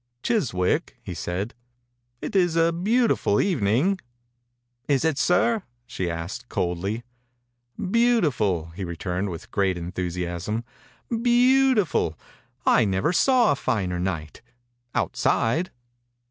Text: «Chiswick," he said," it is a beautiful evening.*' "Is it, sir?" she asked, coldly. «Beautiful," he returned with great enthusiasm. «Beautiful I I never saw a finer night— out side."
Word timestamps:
«Chiswick," 0.23 0.97
he 1.03 1.13
said," 1.13 1.53
it 2.23 2.35
is 2.35 2.55
a 2.55 2.73
beautiful 2.73 3.39
evening.*' 3.39 3.99
"Is 4.87 5.05
it, 5.05 5.19
sir?" 5.19 5.61
she 5.85 6.09
asked, 6.09 6.49
coldly. 6.49 7.03
«Beautiful," 7.91 8.69
he 8.73 8.83
returned 8.83 9.29
with 9.29 9.51
great 9.51 9.77
enthusiasm. 9.77 10.63
«Beautiful 11.21 12.17
I 12.65 12.81
I 12.81 12.85
never 12.85 13.13
saw 13.13 13.51
a 13.51 13.55
finer 13.55 13.99
night— 13.99 14.41
out 14.95 15.15
side." 15.15 15.69